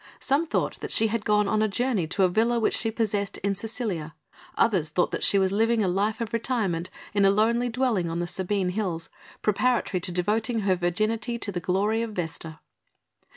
Some 0.19 0.47
thought 0.47 0.79
that 0.79 0.91
she 0.91 1.09
had 1.09 1.23
gone 1.23 1.47
on 1.47 1.61
a 1.61 1.67
journey 1.67 2.07
to 2.07 2.23
a 2.23 2.27
villa 2.27 2.59
which 2.59 2.75
she 2.75 2.89
possessed 2.89 3.37
in 3.43 3.53
Sicilia, 3.53 4.15
others 4.55 4.89
thought 4.89 5.11
that 5.11 5.23
she 5.23 5.37
was 5.37 5.51
living 5.51 5.83
a 5.83 5.87
life 5.87 6.19
of 6.19 6.33
retirement 6.33 6.89
in 7.13 7.23
a 7.23 7.29
lonely 7.29 7.69
dwelling 7.69 8.09
on 8.09 8.17
the 8.17 8.25
Sabine 8.25 8.69
Hills, 8.69 9.09
preparatory 9.43 10.01
to 10.01 10.11
devoting 10.11 10.61
her 10.61 10.75
virginity 10.75 11.37
to 11.37 11.51
the 11.51 11.59
glory 11.59 12.01
of 12.01 12.13
Vesta. 12.13 12.59